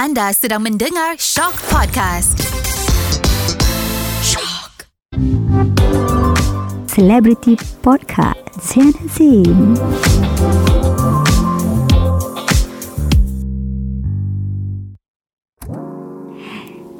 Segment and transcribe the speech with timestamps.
[0.00, 2.40] Anda sedang mendengar Shock Podcast.
[4.24, 4.88] Shock.
[6.88, 9.76] Celebrity Podcast Zain Azim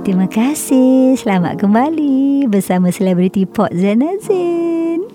[0.04, 5.08] Terima kasih Selamat kembali Bersama Celebrity Pod Zain Azim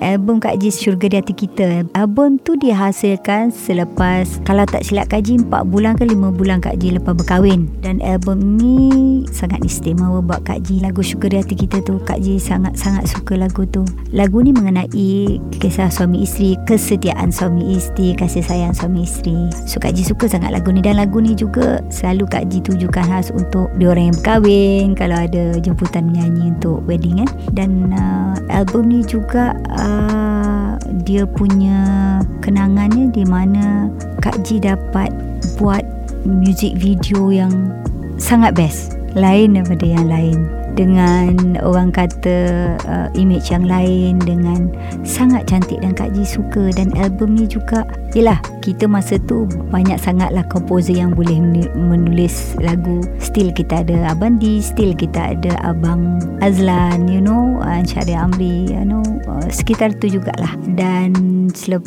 [0.00, 1.84] album Kak Ji Syurga di Hati Kita.
[1.94, 6.80] Album tu dihasilkan selepas kalau tak silap Kak Ji 4 bulan ke 5 bulan Kak
[6.80, 7.68] Ji lepas berkahwin.
[7.84, 10.80] Dan album ni sangat istimewa buat Kak Ji.
[10.80, 13.84] Lagu Syurga di Hati Kita tu Kak Ji sangat-sangat suka lagu tu.
[14.10, 19.52] Lagu ni mengenai kisah suami isteri, kesetiaan suami isteri, kasih sayang suami isteri.
[19.68, 23.04] So Kak Ji suka sangat lagu ni dan lagu ni juga selalu Kak Ji tujukan
[23.04, 27.30] khas untuk diorang yang berkahwin kalau ada jemputan menyanyi untuk wedding kan.
[27.52, 29.89] Dan uh, album ni juga uh,
[31.04, 31.80] dia punya
[32.44, 33.90] kenangannya di mana
[34.20, 35.10] Kak Ji dapat
[35.56, 35.82] buat
[36.28, 37.52] music video yang
[38.20, 38.96] sangat best.
[39.18, 42.38] Lain daripada yang lain dengan orang kata
[42.86, 44.70] uh, image yang lain dengan
[45.02, 49.96] sangat cantik dan Kak Ji suka dan album ni juga yelah kita masa tu banyak
[49.96, 51.40] sangatlah komposer yang boleh
[51.74, 53.00] menulis lagu.
[53.18, 58.68] Still kita ada Abang Di still kita ada Abang Azlan you know uh, Syahri Amri
[58.68, 60.52] you know uh, sekitar tu jugalah.
[60.76, 61.30] Dan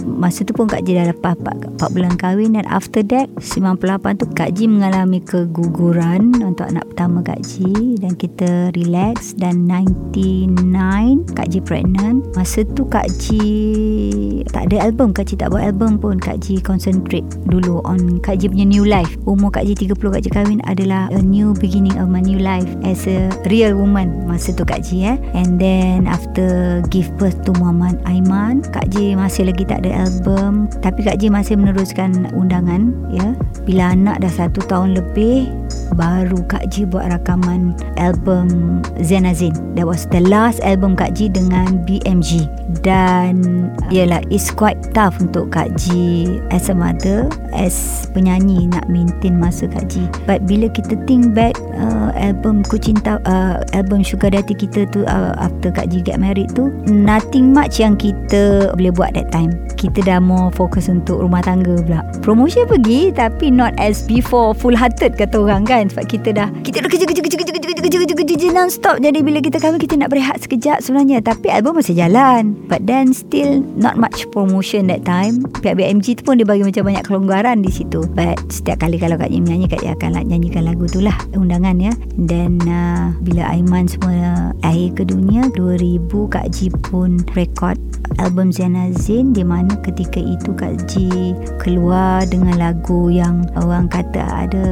[0.04, 4.20] masa tu pun Kak Ji dah lepas 4, 4 bulan kahwin dan after that 98
[4.20, 11.34] tu Kak Ji mengalami keguguran untuk anak pertama Kak Ji dan kita relax dan 99
[11.34, 12.26] Kak Ji pregnant.
[12.34, 15.14] Masa tu Kak Ji tak ada album.
[15.14, 16.18] Kak Ji tak buat album pun.
[16.18, 19.14] Kak Ji concentrate dulu on Kak Ji punya new life.
[19.26, 22.68] Umur Kak Ji 30 Kak Ji kahwin adalah a new beginning of my new life
[22.86, 24.26] as a real woman.
[24.26, 25.18] Masa tu Kak Ji eh.
[25.38, 30.72] And then after give birth to Muhammad Aiman Kak Ji masih lagi tak ada album.
[30.82, 33.38] Tapi Kak Ji masih meneruskan undangan ya.
[33.64, 35.50] Bila anak dah satu tahun lebih
[35.96, 38.63] baru Kak Ji buat rakaman album
[39.02, 39.54] Zenazin.
[39.76, 42.46] That was the last album Kak Ji dengan BMG.
[42.84, 49.38] Dan ialah it's quite tough untuk Kak Ji as a mother, as penyanyi nak maintain
[49.38, 50.06] masa Kak Ji.
[50.30, 55.04] But bila kita think back uh, album Ku Cinta, uh, album Sugar Daddy kita tu
[55.06, 59.52] uh, after Kak Ji get married tu, nothing much yang kita boleh buat that time.
[59.76, 62.02] Kita dah more fokus untuk rumah tangga pula.
[62.24, 66.80] Promotion pergi tapi not as before full hearted kata orang kan sebab kita dah kita
[66.80, 69.58] dah kerja kerja kerja kerja kerja kerja kerja kerja kerja non stop jadi bila kita
[69.58, 71.26] kahwin kita nak berehat sekejap sebenarnya.
[71.26, 72.54] Tapi album masih jalan.
[72.70, 75.48] But then still not much promotion that time.
[75.64, 78.06] Pihak BMG tu pun dia bagi macam banyak kelonggaran di situ.
[78.14, 81.16] But setiap kali kalau Kak Jim menyanyi Kak Jim akan nyanyikan lagu tu lah.
[81.34, 81.94] Undangan ya.
[82.16, 87.80] Then uh, bila Aiman semua akhir ke dunia 2000 Kak Ji pun record
[88.22, 94.22] album Zainal Zain di mana ketika itu Kak Ji keluar dengan lagu yang orang kata
[94.48, 94.66] ada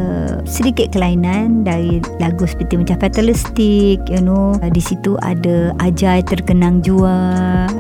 [0.46, 4.56] sedikit kelainan dari lagu seperti macam Fatalistic you know.
[4.60, 7.14] Di situ ada Ajai terkenang jua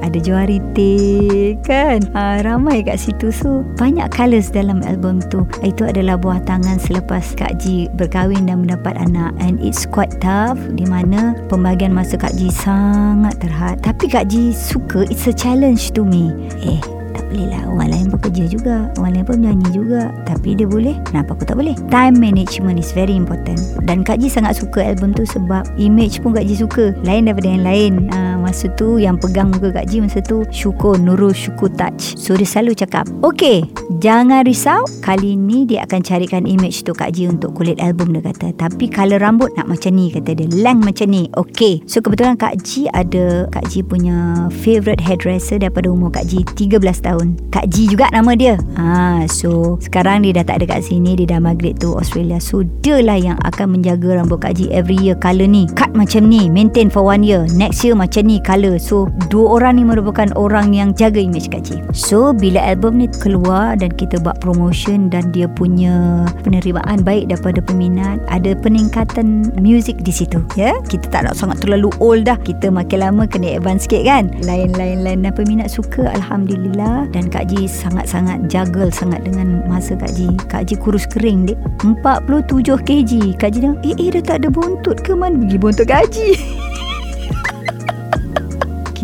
[0.01, 2.03] ada Juarite kan?
[2.13, 3.31] Ha, ramai kat situ.
[3.31, 5.47] So banyak colours dalam album tu.
[5.65, 9.33] Itu adalah buah tangan selepas Kak Ji berkahwin dan mendapat anak.
[9.41, 13.81] And it's quite tough di mana pembagian masa Kak Ji sangat terhad.
[13.81, 16.29] Tapi Kak Ji suka it's a challenge to me.
[16.61, 17.00] Eh
[17.31, 18.75] boleh lah Orang lain pun kerja juga.
[18.99, 20.01] Orang lain pun menyanyi juga.
[20.27, 20.99] Tapi dia boleh.
[21.07, 21.73] Kenapa aku tak boleh?
[21.87, 23.57] Time management is very important.
[23.87, 26.91] Dan Kak Ji sangat suka album tu Sebab image pun Kak Ji suka.
[27.07, 27.93] Lain daripada yang lain.
[28.11, 32.17] Uh, Masa tu yang pegang muka Kak Ji Masa tu Syukur Nurul Syukur Touch.
[32.17, 33.61] So dia selalu cakap Okay
[34.01, 34.81] Jangan risau.
[35.05, 38.49] Kali ni dia akan carikan image tu Kak Ji Untuk kulit album dia kata.
[38.57, 40.49] Tapi color rambut nak macam ni Kata dia.
[40.49, 41.29] Length macam ni.
[41.37, 46.41] Okay So kebetulan Kak Ji ada Kak Ji punya Favorite hairdresser Daripada umur Kak Ji
[46.57, 47.37] 13 tahun.
[47.53, 48.57] Kak Ji juga nama dia.
[48.81, 51.13] Ha, So Sekarang dia dah tak ada kat sini.
[51.13, 52.41] Dia dah migrate to Australia.
[52.41, 55.69] So dia lah yang akan menjaga rambut Kak Ji Every year colour ni.
[55.77, 56.49] Cut macam ni.
[56.49, 57.45] Maintain for one year.
[57.53, 61.67] Next year macam ni colour So dua orang ni merupakan orang yang jaga image Kak
[61.67, 67.27] Ji So bila album ni keluar Dan kita buat promotion Dan dia punya penerimaan baik
[67.27, 72.39] daripada peminat Ada peningkatan music di situ Ya Kita tak nak sangat terlalu old dah
[72.39, 77.65] Kita makin lama kena advance sikit kan Lain-lain-lain Dan peminat suka Alhamdulillah dan Kak Ji
[77.65, 80.29] sangat-sangat juggle sangat dengan masa Kak Ji.
[80.51, 81.57] Kak Ji kurus kering dek.
[81.81, 83.11] 47 kg.
[83.39, 86.35] Kak Ji dah, eh, eh dah tak ada buntut ke mana pergi buntut Kak Ji?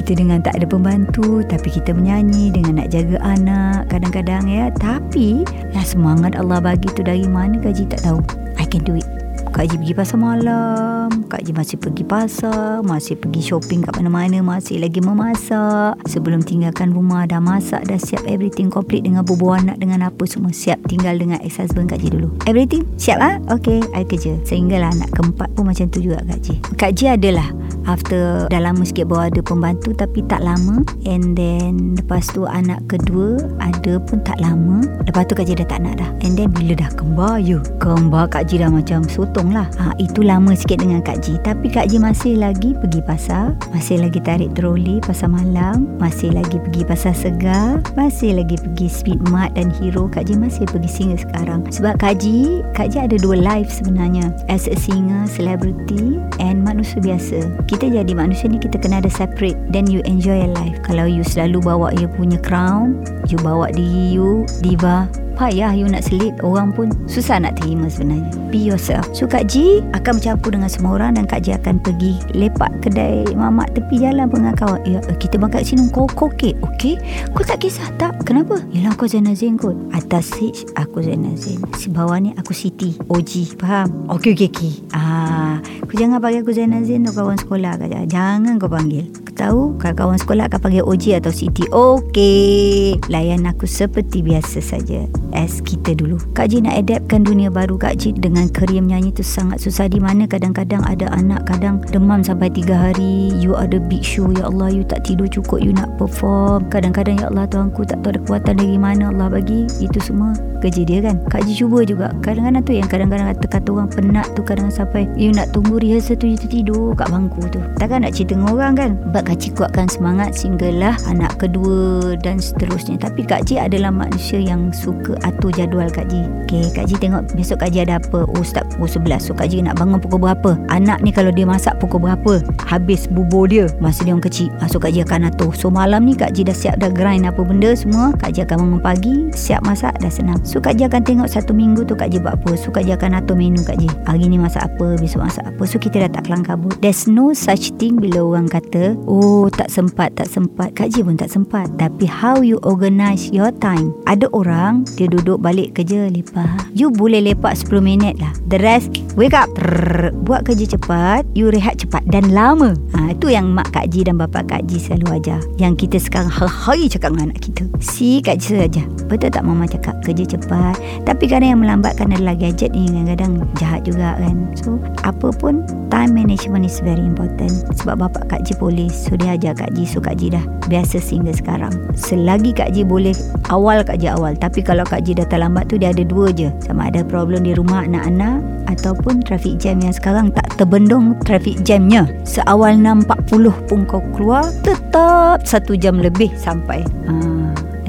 [0.08, 4.72] kita dengan tak ada pembantu tapi kita menyanyi dengan nak jaga anak kadang-kadang ya.
[4.80, 5.44] Tapi
[5.76, 8.24] ya semangat Allah bagi tu dari mana Kak Ji tak tahu.
[8.56, 9.04] I can do it.
[9.52, 14.44] Kak Ji pergi pasar malam Kak Ji masih pergi pasar Masih pergi shopping kat mana-mana
[14.44, 15.98] Masih lagi memasak.
[16.06, 20.54] Sebelum tinggalkan rumah Dah masak Dah siap everything complete Dengan bubuh anak Dengan apa semua
[20.54, 22.30] Siap tinggal dengan ex-husband Kak Ji dulu.
[22.46, 23.40] Everything siap ah?
[23.50, 24.38] Okay I kerja.
[24.46, 27.50] Sehinggalah anak keempat pun Macam tu juga Kak Ji Kak Ji adalah
[27.88, 30.84] After dah lama sikit bawa ada pembantu Tapi tak lama.
[31.08, 34.84] And then Lepas tu anak kedua Ada pun tak lama.
[35.08, 36.12] Lepas tu Kak Ji dah tak nak dah.
[36.22, 39.72] And then bila dah kembar You Kembar Kak Ji dah macam sotong lah.
[39.80, 41.40] Ha, Itu lama sikit dengan Kak Ji.
[41.40, 46.60] Tapi Kak Ji masih lagi pergi pasar Masih lagi tarik troli Pasar malam Masih lagi
[46.60, 50.12] pergi pasar segar Masih lagi pergi Speed Mart dan Hero.
[50.12, 51.64] Kak Ji masih pergi singer sekarang.
[51.72, 54.36] Sebab Kak Ji Kak Ji ada dua life sebenarnya.
[54.52, 57.46] As a singer Celebrity And manusia biasa.
[57.70, 59.62] Kita jadi manusia ni kita kena ada separate.
[59.70, 60.82] Then you enjoy your life.
[60.82, 65.06] Kalau you selalu bawa you punya crown you bawa diri you diva
[65.38, 68.34] payah you nak selit orang pun susah nak terima sebenarnya.
[68.50, 69.06] Be yourself.
[69.14, 73.24] So Kak Ji akan bercampur dengan semua orang dan Kak Ji akan pergi lepak kedai
[73.38, 74.82] mamak tepi jalan dengan kawan.
[74.90, 76.98] Ya, kita bangkat sini kau okey okey?
[77.38, 78.18] Kau tak kisah tak?
[78.26, 78.58] Kenapa?
[78.74, 79.78] Yelah kau Zainal Zain kot.
[79.94, 81.62] Atas stage aku Zainal Zain.
[81.78, 84.10] Si bawah ni aku Siti OG faham?
[84.10, 84.74] Okey okey okey.
[84.98, 89.06] Ah, kau jangan panggil aku Zainal Zain tu kawan sekolah Kak jangan kau panggil.
[89.38, 91.70] Tahu kawan sekolah akan panggil OG atau Siti.
[91.70, 96.22] Okey layan aku seperti biasa saja as kita dulu.
[96.32, 99.92] Kak Ji nak adaptkan dunia baru Kak Ji dengan kerja menyanyi tu sangat susah.
[99.92, 103.36] Di mana kadang-kadang ada anak kadang demam sampai 3 hari.
[103.42, 105.60] You ada big show ya Allah you tak tidur cukup.
[105.60, 106.70] You nak perform.
[106.72, 109.10] Kadang-kadang ya Allah Tuhanku tak tahu ada kekuatan dari mana.
[109.12, 110.32] Allah bagi itu semua
[110.64, 111.20] kerja dia kan.
[111.28, 112.14] Kak Ji cuba juga.
[112.24, 116.32] Kadang-kadang tu yang kadang-kadang kata-kata orang penat tu kadang sampai you nak tunggu rehearsal tu
[116.32, 117.60] you tidur kat bangku tu.
[117.82, 118.92] Takkan nak cerita dengan orang kan?
[119.10, 123.02] Sebab Kak Ji kuatkan semangat sehinggalah anak kedua dan seterusnya.
[123.02, 127.34] Tapi Kak Ji adalah manusia yang suka atur jadual Kak Ji Okay Kak Ji tengok
[127.36, 130.24] besok Kak Ji ada apa Oh start pukul 11 So Kak Ji nak bangun pukul
[130.24, 134.54] berapa Anak ni kalau dia masak pukul berapa Habis bubur dia Masa dia orang kecil
[134.62, 137.26] ah, So Kak Ji akan atur So malam ni Kak Ji dah siap dah grind
[137.26, 140.86] apa benda semua Kak Ji akan bangun pagi Siap masak dah senang So Kak Ji
[140.86, 143.60] akan tengok satu minggu tu Kak Ji buat apa So Kak Ji akan atur menu
[143.66, 146.78] Kak Ji Hari ni masak apa Besok masak apa So kita dah tak kelang kabut
[146.80, 151.18] There's no such thing Bila orang kata Oh tak sempat Tak sempat Kak Ji pun
[151.18, 156.72] tak sempat Tapi how you organize your time Ada orang Dia duduk balik kerja lepak.
[156.76, 158.36] You boleh lepak 10 minit lah.
[158.52, 159.50] The rest wake up.
[159.58, 162.78] Trrr, buat kerja cepat you rehat cepat dan lama.
[162.94, 165.42] Ha, itu yang mak Kak Ji dan bapa Kak Ji selalu ajar.
[165.58, 167.66] Yang kita sekarang hari-hari cakap dengan anak kita.
[167.82, 168.86] Si Kak Ji saja.
[169.10, 170.78] Betul tak mama cakap kerja cepat?
[171.04, 174.38] Tapi kadang yang melambatkan adalah gadget ni kadang-kadang jahat juga kan.
[174.54, 177.52] So apa pun time management is very important.
[177.82, 179.90] Sebab bapa Kak Ji polis so dia ajar Kak Ji.
[179.90, 181.74] So Kak Ji dah biasa sehingga sekarang.
[181.98, 183.18] Selagi Kak Ji boleh
[183.50, 184.38] awal Kak Ji awal.
[184.38, 186.54] Tapi kalau Kak Ji dah terlambat tu dia ada dua je.
[186.62, 192.04] Sama ada problem di rumah anak-anak ataupun traffic jam yang sekarang tak terbendung traffic jamnya.
[192.28, 196.84] Seawal 6.40 pun kau keluar tetap satu jam lebih sampai.
[197.08, 197.38] Ha.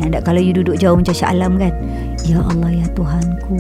[0.09, 1.75] Dan kalau you duduk jauh macam Syah Alam kan
[2.23, 3.59] Ya Allah ya Tuhanku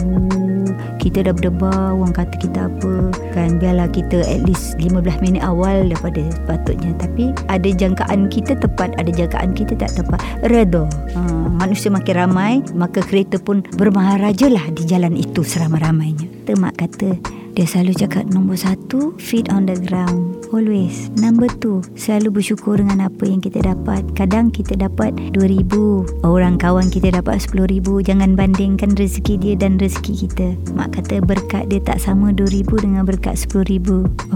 [1.02, 5.90] Kita dah berdebar Orang kata kita apa Kan biarlah kita at least 15 minit awal
[5.90, 6.94] Daripada sepatutnya.
[6.96, 10.22] Tapi ada jangkaan kita tepat Ada jangkaan kita tak tepat.
[10.46, 10.86] Redha
[11.18, 11.20] ha,
[11.58, 16.46] Manusia makin ramai Maka kereta pun bermaharaja lah Di jalan itu seramai-ramainya.
[16.46, 20.38] Temak kata dia selalu cakap nombor satu, feet on the ground.
[20.54, 21.10] Always.
[21.18, 24.06] Number two, selalu bersyukur dengan apa yang kita dapat.
[24.14, 25.74] Kadang kita dapat RM2,000.
[26.22, 28.14] Orang kawan kita dapat RM10,000.
[28.14, 30.54] Jangan bandingkan rezeki dia dan rezeki kita.
[30.78, 33.88] Mak kata berkat dia tak sama RM2,000 dengan berkat RM10,000.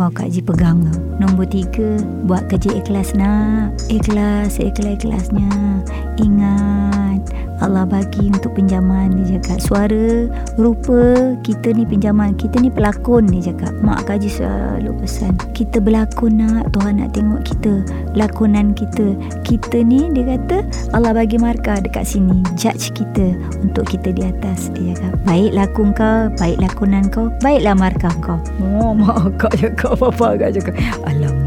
[0.03, 0.99] Oh, Kak Ji pegang tu.
[1.23, 3.79] Nombor tiga, buat kerja ikhlas nak.
[3.87, 5.47] Ikhlas, ikhlas-ikhlasnya.
[6.19, 7.23] Ingat,
[7.63, 9.59] Allah bagi untuk pinjaman dia cakap.
[9.63, 10.27] Suara
[10.59, 13.73] rupa kita ni pinjaman kita ni pelakon dia cakap.
[13.83, 15.35] Mak kaji selalu pesan.
[15.55, 17.83] Kita berlakon nak Tuhan nak tengok kita
[18.19, 19.15] lakonan kita.
[19.47, 24.71] Kita ni dia kata Allah bagi markah dekat sini judge kita untuk kita di atas
[24.75, 25.19] dia cakap.
[25.27, 28.39] Baik lakon kau baik lakonan kau baiklah markah kau.
[28.63, 30.75] Oh mak kak cakap apa-apa kak cakap.
[31.07, 31.42] Alamak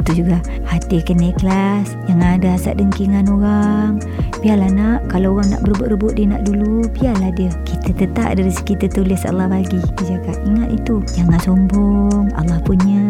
[0.00, 0.38] betul juga.
[0.64, 1.98] Hati kena ikhlas.
[2.06, 3.92] Jangan ada hasad dengki dengan orang.
[4.38, 7.50] Biarlah nak kalau orang nak berebut-rebut dia nak dulu biarlah dia.
[7.66, 9.82] Kita tetap ada rezeki tertulis Allah bagi.
[9.98, 11.02] Dia cakap ingat itu.
[11.18, 12.30] Jangan sombong.
[12.38, 13.02] Allah punya.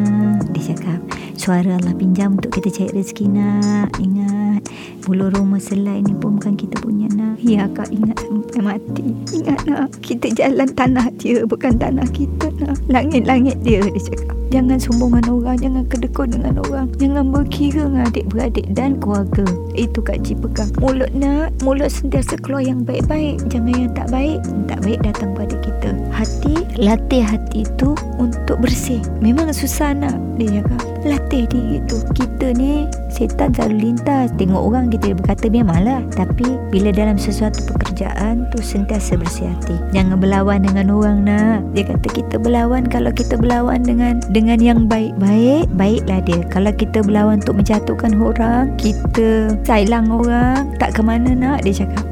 [0.57, 0.99] Dia cakap
[1.39, 3.93] suara Allah pinjam untuk kita cari rezeki nak.
[4.01, 4.65] Ingat.
[5.05, 7.41] Bulu roma selai ni pun bukan kita punya nak.
[7.41, 9.07] Ya kak ingat sampai mati.
[9.37, 9.89] Ingat nak.
[10.01, 12.77] Kita jalan tanah dia bukan tanah kita nak.
[12.89, 16.87] Langit-langit dia dia cakap Jangan sombong dengan orang Jangan kedekut dengan orang.
[16.97, 19.45] Jangan berkira dengan adik-beradik dan keluarga.
[19.77, 23.45] Itu Kak Ji pegang Mulut nak Mulut sentiasa keluar yang baik-baik.
[23.53, 25.91] Jangan yang tak baik Tak baik datang pada kita.
[26.13, 29.01] Hati Latih hati itu Untuk bersih.
[29.21, 34.35] Memang susah nak Dia cakap Latih diri itu Kita ni Setan selalu lintas.
[34.35, 40.19] Tengok orang kita berkata Memanglah Tapi Bila dalam sesuatu pekerjaan tu Sentiasa bersih hati Jangan
[40.19, 41.63] berlawan dengan orang nak.
[41.75, 46.41] Dia kata kita berlawan Kalau kita berlawan dengan Dengan yang baik-baik Baiklah dia.
[46.51, 52.07] Kalau kita berlawan Untuk menjatuhkan orang Kita Sailang orang Tak ke mana nak Dia cakap.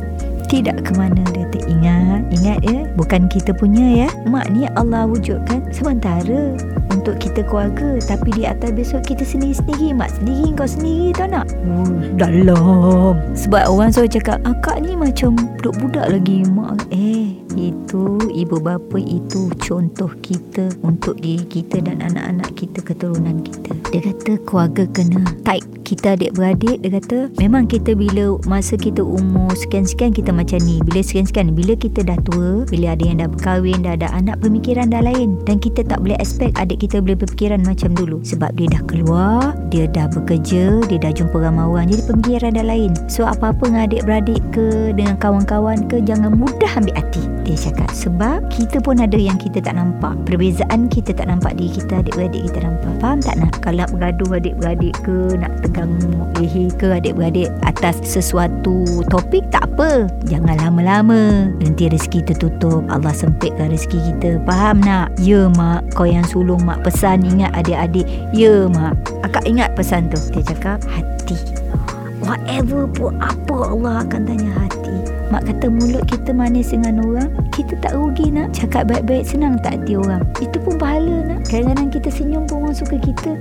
[0.46, 2.22] Tidak ke mana dia teringat.
[2.30, 2.86] Ingat ya?
[2.94, 4.08] Bukan kita punya ya?
[4.30, 6.54] Mak ni Allah wujudkan sementara
[7.06, 9.94] untuk kita keluarga tapi di atas besok kita sendiri-sendiri.
[9.94, 13.14] Mak sendiri kau sendiri tau nak uh, dalam.
[13.30, 16.82] Sebab orang selalu cakap akak ni macam budak-budak lagi mak.
[16.90, 17.05] Eh
[17.56, 23.72] itu ibu bapa itu contoh kita untuk diri kita dan anak-anak kita keturunan kita.
[23.90, 25.64] Dia kata keluarga kena tight.
[25.86, 30.82] Kita adik-beradik dia kata memang kita bila masa kita umur sekian-sekian kita macam ni.
[30.82, 34.90] Bila sekian-sekian bila kita dah tua bila ada yang dah berkahwin dah ada anak pemikiran
[34.90, 35.38] dah lain.
[35.46, 38.18] Dan kita tak boleh expect adik kita boleh berfikiran macam dulu.
[38.26, 42.66] Sebab dia dah keluar dia dah bekerja dia dah jumpa ramai orang jadi pemikiran dah
[42.66, 42.90] lain.
[43.06, 44.66] So apa-apa dengan adik-beradik ke
[44.98, 47.88] dengan kawan-kawan ke jangan mudah ambil hati dia cakap.
[47.94, 50.18] Sebab kita pun ada yang kita tak nampak.
[50.26, 52.92] Perbezaan kita tak nampak diri kita adik-beradik kita nampak.
[52.98, 53.54] Faham tak nak?
[53.62, 55.94] Kalau bergaduh adik-beradik ke nak pegang
[56.42, 60.10] leher ke adik-beradik atas sesuatu topik tak apa.
[60.26, 61.54] Jangan lama-lama.
[61.62, 62.82] Nanti rezeki tertutup.
[62.90, 64.30] Allah sempitkan rezeki kita.
[64.42, 65.86] Faham nak ya mak.
[65.94, 67.22] Kau yang sulung mak pesan.
[67.22, 68.04] Ingat adik-adik.
[68.34, 68.98] Ya mak.
[69.22, 70.18] Akak ingat pesan tu?
[70.34, 71.38] Dia cakap hati.
[72.26, 77.74] Whatever pun apa Allah akan tanya hati Mak kata mulut kita manis dengan orang Kita
[77.82, 80.22] tak rugi nak Cakap baik-baik senang tak hati orang.
[80.38, 81.50] Itu pun pahala nak.
[81.50, 83.34] Kadang-kadang kita senyum pun orang suka kita.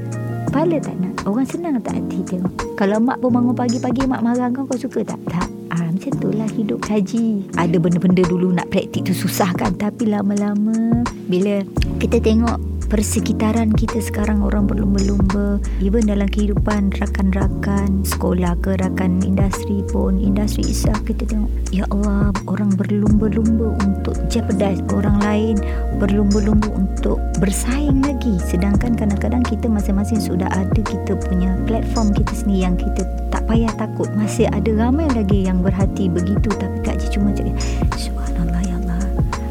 [0.49, 1.13] Pahala tak nak.
[1.29, 5.05] Orang senang tak hati tengok Kalau mak pun bangun pagi-pagi Mak marah kau Kau suka
[5.05, 5.21] tak?
[5.29, 5.47] Tak.
[5.73, 7.49] Ah, macam tu lah hidup haji.
[7.57, 9.73] Ada benda-benda dulu nak praktik tu susah kan?
[9.77, 11.61] Tapi lama-lama Bila
[12.01, 15.57] kita tengok persekitaran kita sekarang orang berlumba-lumba.
[15.81, 22.31] Even dalam kehidupan rakan-rakan sekolah ke rakan industri pun industri isah kita tengok ya Allah
[22.45, 25.55] orang berlumba-lumba untuk jeopardize orang lain
[25.97, 28.37] berlumba-lumba untuk bersaing lagi.
[28.45, 33.73] Sedangkan kadang-kadang kita masing-masing sudah ada kita punya platform kita sendiri yang kita tak payah
[33.75, 34.07] takut.
[34.15, 37.57] Masih ada ramai lagi yang berhati begitu tapi Kak Ji cuma cakap
[37.99, 39.01] subhanallah ya Allah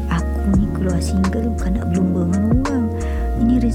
[0.09, 2.24] aku ni keluar single bukan nak berlumba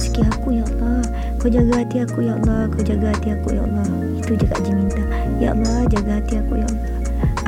[0.00, 1.04] rezeki aku ya Allah.
[1.37, 2.73] Kau jaga hati aku ya Allah.
[2.73, 3.88] Kau jaga hati aku ya Allah.
[4.16, 5.04] Itu je Kak Ji minta.
[5.37, 6.88] Ya Allah jaga hati aku ya Allah.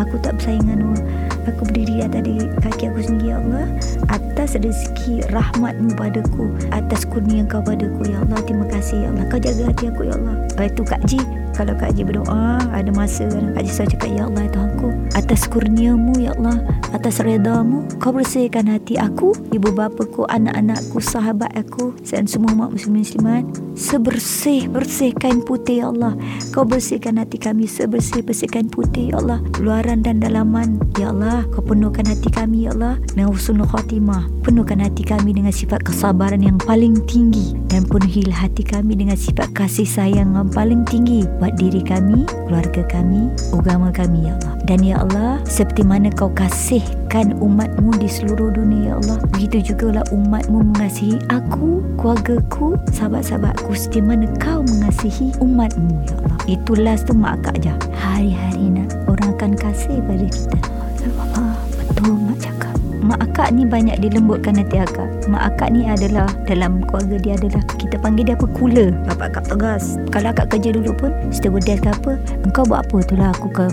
[0.05, 1.05] Aku tak bersaing dengan orang
[1.43, 3.65] Aku berdiri atas diri kaki aku sendiri ya Allah.
[4.13, 6.53] Atas rezeki rahmatmu padaku.
[6.77, 8.39] Atas kurnia kau padaku ya Allah.
[8.45, 9.25] Terima kasih ya Allah.
[9.33, 10.37] Kau jaga hati aku ya Allah.
[10.61, 14.45] Itu Kak Ji kalau Kak Haji berdoa Ada masa Kak Haji selalu cakap Ya Allah
[14.49, 16.59] Tuhanku Atas kurniamu Ya Allah
[16.97, 23.05] Atas redamu Kau bersihkan hati aku Ibu bapaku Anak-anakku Sahabat aku Dan semua mak muslim
[23.05, 23.45] muslimat.
[23.77, 26.17] Sebersih Bersihkan putih Ya Allah.
[26.57, 29.45] Kau bersihkan hati kami Sebersih bersihkan putih Ya Allah.
[29.61, 31.45] Luaran dan dalaman Ya Allah.
[31.53, 32.97] Kau penuhkan hati kami Ya Allah.
[33.13, 38.65] Dengan husnul khatimah Penuhkan hati kami Dengan sifat kesabaran Yang paling tinggi Dan penuhilah hati
[38.65, 44.31] kami Dengan sifat kasih sayang Yang paling tinggi buat diri kami, keluarga kami, agama kami
[44.31, 44.55] ya Allah.
[44.63, 49.99] Dan ya Allah, seperti mana kau kasihkan umatmu di seluruh dunia ya Allah, begitu juga
[49.99, 56.39] lah umatmu mengasihi aku, keluargaku, sahabat-sahabatku seperti mana kau mengasihi umatmu ya Allah.
[56.47, 57.75] Itu last tu mak je.
[57.91, 60.59] Hari-hari nak orang akan kasih pada kita.
[61.03, 62.75] Ya Allah, betul mak cakap.
[63.03, 65.11] Mak akak ni banyak dilembutkan hati akak.
[65.31, 68.91] Mak akak ni adalah dalam keluarga dia adalah kita panggil dia apa cooler.
[69.07, 69.97] Bapak akak tegas.
[70.11, 73.67] Kalau akak kerja dulu pun stewardess ke apa, engkau buat apa tu lah aku ke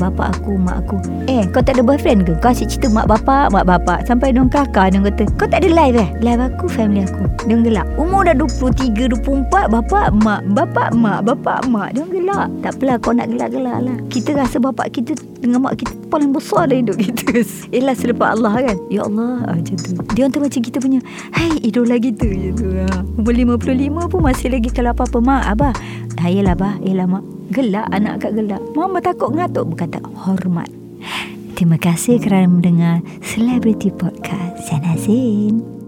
[0.00, 0.96] bapa aku, mak aku.
[1.28, 2.32] Eh, kau tak ada boyfriend ke?
[2.40, 4.04] Kau asyik cerita mak bapak, mak bapak.
[4.08, 6.08] Sampai dong kakak, dong kata, kau tak ada live eh?
[6.24, 7.24] Live aku, family aku.
[7.48, 7.86] Dong gelak.
[7.96, 10.40] Umur dah 23, 24, bapak, mak.
[10.52, 11.20] Bapak, mak.
[11.24, 11.96] Bapak, mak.
[11.96, 12.48] Dong gelak.
[12.64, 13.96] Tak apalah, kau nak gelak-gelak lah.
[14.12, 17.24] Kita rasa bapak kita dengan mak kita paling besar dalam hidup kita.
[17.74, 18.76] Yelah, selepas Allah kan?
[18.92, 19.92] Ya Allah, ah, macam tu.
[20.12, 21.00] Dia orang tu macam kita punya,
[21.32, 22.28] hai, idola kita.
[22.28, 22.68] Macam tu.
[22.76, 22.86] Ha.
[23.16, 23.34] Umur
[23.64, 25.18] 55 pun masih lagi kalau apa-apa.
[25.20, 25.74] Mak, abah.
[26.20, 26.76] Ha, yelah, abah.
[26.84, 27.39] Yelah, mak.
[27.50, 28.62] Gelak anak akak gelak.
[28.78, 30.70] Mama takut ngatuk Bukan tak hormat.
[31.58, 34.70] Terima kasih kerana mendengar Celebrity Podcast.
[34.70, 35.79] Saya Nazin